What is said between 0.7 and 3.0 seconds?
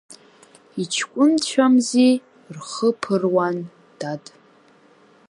Иҷкәынцәамзи, рхы